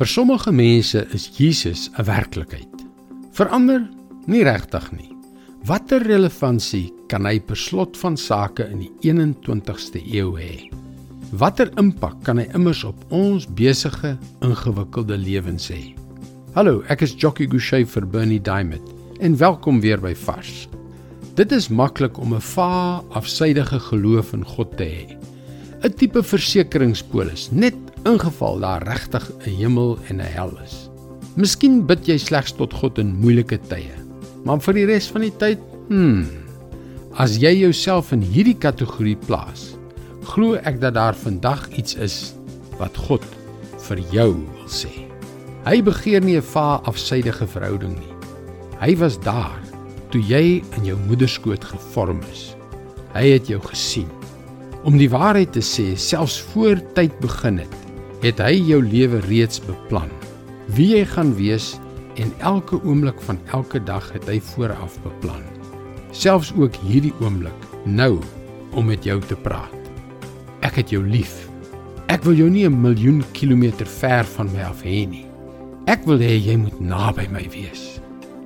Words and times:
Vir 0.00 0.08
sommige 0.08 0.48
mense 0.48 1.02
is 1.12 1.26
Jesus 1.36 1.90
'n 1.92 2.04
werklikheid. 2.08 2.76
Vir 3.36 3.48
ander 3.52 3.82
nie 4.24 4.42
regtig 4.42 4.92
nie. 4.92 5.10
Watter 5.68 6.00
relevantie 6.00 6.88
kan 7.08 7.26
hy 7.26 7.38
per 7.38 7.56
slot 7.56 7.98
van 8.00 8.16
sake 8.16 8.64
in 8.72 8.78
die 8.78 8.90
21ste 9.04 10.00
eeu 10.00 10.38
hê? 10.40 10.72
Watter 11.36 11.68
impak 11.76 12.16
kan 12.24 12.38
hy 12.38 12.48
immers 12.54 12.80
op 12.84 12.96
ons 13.10 13.44
besige, 13.44 14.16
ingewikkelde 14.40 15.18
lewens 15.18 15.68
hê? 15.68 15.94
Hallo, 16.54 16.82
ek 16.88 17.02
is 17.02 17.12
Jockey 17.12 17.46
Gouchee 17.46 17.84
vir 17.84 18.06
Bernie 18.06 18.40
Diamond 18.40 18.88
en 19.20 19.36
welkom 19.36 19.80
weer 19.80 20.00
by 20.00 20.14
Vars. 20.14 20.66
Dit 21.34 21.52
is 21.52 21.68
maklik 21.68 22.18
om 22.18 22.32
'n 22.32 22.40
va 22.40 23.04
afsydige 23.10 23.78
geloof 23.78 24.32
in 24.32 24.44
God 24.44 24.76
te 24.78 24.84
hê. 24.84 25.20
'n 25.82 25.92
Tipe 25.96 26.22
versekeringspolis, 26.22 27.48
net 27.52 27.74
ingeval 28.04 28.60
daar 28.60 28.82
regtig 28.82 29.30
'n 29.46 29.50
hemel 29.60 29.98
en 30.08 30.20
'n 30.20 30.32
hel 30.36 30.52
is. 30.64 30.90
Miskien 31.36 31.86
bid 31.86 32.06
jy 32.06 32.18
slegs 32.18 32.52
tot 32.52 32.74
God 32.74 32.98
in 32.98 33.16
moeilike 33.16 33.58
tye, 33.68 33.94
maar 34.44 34.60
vir 34.60 34.74
die 34.74 34.86
res 34.86 35.08
van 35.08 35.22
die 35.22 35.36
tyd, 35.36 35.58
hmm. 35.88 36.26
As 37.18 37.36
jy 37.42 37.50
jouself 37.58 38.12
in 38.12 38.20
hierdie 38.22 38.54
kategorie 38.54 39.16
plaas, 39.16 39.74
glo 40.22 40.54
ek 40.54 40.80
dat 40.80 40.94
daar 40.94 41.14
vandag 41.14 41.68
iets 41.74 41.96
is 41.98 42.34
wat 42.78 42.96
God 42.96 43.24
vir 43.88 43.98
jou 44.12 44.30
wil 44.34 44.68
sê. 44.70 44.92
Hy 45.66 45.82
begeer 45.82 46.22
nie 46.22 46.36
'n 46.36 46.42
va 46.54 46.80
afsydige 46.84 47.46
verhouding 47.46 47.98
nie. 47.98 48.14
Hy 48.80 48.96
was 48.96 49.18
daar 49.18 49.58
toe 50.10 50.22
jy 50.22 50.62
in 50.76 50.84
jou 50.84 50.96
moeder 51.08 51.28
skoot 51.28 51.64
gevorm 51.64 52.20
is. 52.32 52.54
Hy 53.14 53.32
het 53.32 53.48
jou 53.48 53.60
gesien. 53.60 54.19
Om 54.80 54.96
die 54.96 55.10
waarheid 55.12 55.52
te 55.52 55.60
sê, 55.60 55.92
selfs 56.00 56.38
voor 56.54 56.78
tyd 56.96 57.12
begin 57.20 57.58
het, 57.60 57.74
het 58.22 58.38
hy 58.40 58.54
jou 58.64 58.78
lewe 58.80 59.20
reeds 59.26 59.60
beplan. 59.66 60.08
Wie 60.72 60.94
jy 60.94 61.02
gaan 61.10 61.34
wees 61.36 61.74
en 62.16 62.32
elke 62.38 62.78
oomblik 62.80 63.20
van 63.26 63.36
elke 63.52 63.82
dag 63.84 64.08
het 64.14 64.24
hy 64.30 64.38
vooraf 64.54 64.96
beplan. 65.04 65.44
Selfs 66.16 66.54
ook 66.56 66.78
hierdie 66.88 67.12
oomblik, 67.20 67.68
nou 67.84 68.16
om 68.72 68.88
met 68.88 69.04
jou 69.04 69.18
te 69.20 69.36
praat. 69.36 69.76
Ek 70.64 70.80
het 70.80 70.94
jou 70.94 71.02
lief. 71.04 71.36
Ek 72.08 72.24
wil 72.24 72.40
jou 72.40 72.48
nie 72.48 72.64
'n 72.66 72.80
miljoen 72.80 73.22
kilometer 73.32 73.86
ver 73.86 74.24
van 74.24 74.48
my 74.52 74.62
af 74.62 74.82
hê 74.82 75.06
nie. 75.08 75.26
Ek 75.86 76.06
wil 76.06 76.18
hê 76.18 76.40
jy 76.40 76.56
moet 76.56 76.80
naby 76.80 77.28
my 77.30 77.48
wees. 77.52 78.00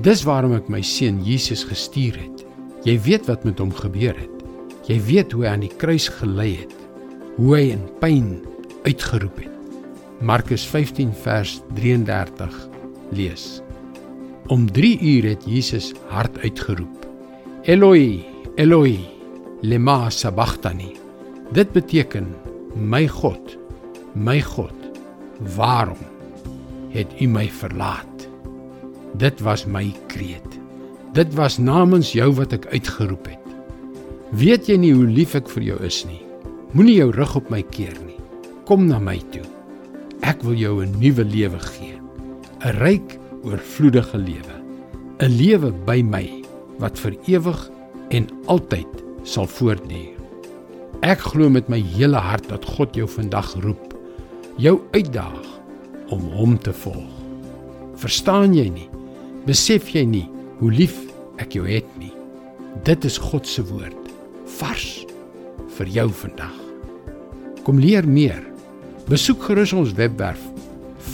Dis 0.00 0.22
waarom 0.24 0.52
ek 0.52 0.68
my 0.68 0.82
seun 0.82 1.24
Jesus 1.24 1.64
gestuur 1.64 2.16
het. 2.16 2.44
Jy 2.84 3.00
weet 3.00 3.26
wat 3.26 3.44
met 3.44 3.58
hom 3.58 3.72
gebeur 3.72 4.14
het. 4.14 4.37
Jy 4.88 4.96
weet 5.04 5.34
hoe 5.36 5.44
hy 5.44 5.50
aan 5.52 5.64
die 5.66 5.74
kruis 5.76 6.06
gelei 6.16 6.54
het. 6.62 6.72
Hoe 7.36 7.52
hy 7.58 7.64
in 7.74 7.84
pyn 8.00 8.28
uitgeroep 8.86 9.42
het. 9.42 9.74
Markus 10.24 10.64
15 10.66 11.12
vers 11.22 11.58
33 11.76 12.54
lees. 13.12 13.60
Om 14.48 14.64
3 14.72 14.94
uur 15.04 15.28
het 15.34 15.44
Jesus 15.44 15.92
hard 16.08 16.38
uitgeroep: 16.40 17.04
Eloi, 17.68 18.24
Eloi, 18.56 18.96
lema 19.60 20.08
sabachthani. 20.10 20.94
Dit 21.52 21.72
beteken: 21.76 22.32
My 22.74 23.04
God, 23.08 23.58
my 24.14 24.40
God, 24.40 24.88
waarom 25.56 26.00
het 26.96 27.12
U 27.20 27.28
my 27.28 27.50
verlaat? 27.60 28.28
Dit 29.20 29.40
was 29.44 29.66
my 29.66 29.92
kreet. 30.08 30.56
Dit 31.12 31.34
was 31.34 31.58
namens 31.58 32.12
jou 32.12 32.32
wat 32.40 32.56
ek 32.56 32.70
uitgeroep 32.72 33.28
het. 33.28 33.47
Weet 34.28 34.66
jy 34.68 34.76
nie 34.76 34.90
hoe 34.92 35.06
lief 35.08 35.32
ek 35.38 35.46
vir 35.48 35.64
jou 35.70 35.76
is 35.88 36.02
nie? 36.04 36.20
Moenie 36.76 36.98
jou 36.98 37.08
rug 37.16 37.30
op 37.38 37.46
my 37.48 37.62
keer 37.72 37.94
nie. 38.04 38.18
Kom 38.68 38.84
na 38.84 38.98
my 39.00 39.16
toe. 39.32 39.44
Ek 40.20 40.42
wil 40.44 40.52
jou 40.52 40.84
'n 40.84 41.00
nuwe 41.00 41.24
lewe 41.24 41.58
gee. 41.58 41.96
'n 42.60 42.76
Ryk, 42.76 43.16
oorvloedige 43.42 44.18
lewe. 44.18 44.56
'n 45.20 45.32
Lewe 45.32 45.72
by 45.72 46.02
my 46.02 46.44
wat 46.78 46.98
vir 46.98 47.16
ewig 47.26 47.70
en 48.10 48.28
altyd 48.46 48.92
sal 49.24 49.46
voortduur. 49.46 50.12
Ek 51.00 51.18
glo 51.18 51.48
met 51.48 51.68
my 51.68 51.80
hele 51.80 52.18
hart 52.18 52.48
dat 52.48 52.64
God 52.64 52.94
jou 52.94 53.08
vandag 53.08 53.54
roep, 53.62 53.94
jou 54.58 54.80
uitdaag 54.92 55.60
om 56.10 56.20
hom 56.20 56.58
te 56.58 56.72
volg. 56.72 57.14
Verstaan 57.96 58.54
jy 58.54 58.68
nie? 58.68 58.90
Besef 59.46 59.88
jy 59.88 60.04
nie 60.04 60.28
hoe 60.58 60.70
lief 60.70 61.00
ek 61.38 61.52
jou 61.52 61.64
het 61.66 61.88
nie? 61.98 62.12
Dit 62.84 63.04
is 63.04 63.18
God 63.18 63.46
se 63.46 63.62
woord, 63.62 64.07
vars 64.58 65.06
vir 65.78 65.86
jou 65.94 66.08
vandag. 66.24 66.56
Kom 67.64 67.78
leer 67.78 68.06
meer 68.08 68.48
Besoek 69.08 69.40
gerus 69.48 69.72
ons 69.72 69.94
webwerf 69.96 70.42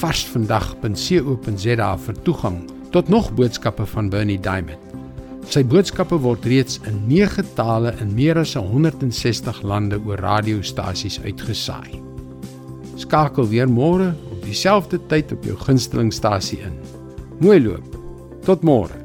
varsvandag.co.za 0.00 1.90
vir 2.06 2.16
toegang 2.26 2.56
tot 2.90 3.08
nog 3.12 3.28
boodskappe 3.38 3.86
van 3.86 4.08
Bernie 4.10 4.40
Diamond. 4.42 4.82
Sy 5.46 5.62
boodskappe 5.62 6.18
word 6.24 6.46
reeds 6.50 6.80
in 6.88 7.06
9 7.06 7.44
tale 7.54 7.94
in 8.02 8.10
meer 8.16 8.40
as 8.42 8.56
160 8.58 9.62
lande 9.62 10.00
oor 10.02 10.18
radiostasies 10.18 11.20
uitgesaai. 11.22 12.02
Skakel 12.98 13.46
weer 13.52 13.70
môre 13.70 14.10
op 14.32 14.42
dieselfde 14.42 14.98
tyd 15.06 15.30
op 15.36 15.46
jou 15.46 15.56
gunstelingstasie 15.62 16.58
in. 16.66 16.74
Mooi 17.38 17.60
loop. 17.62 17.86
Tot 18.42 18.66
môre. 18.66 19.03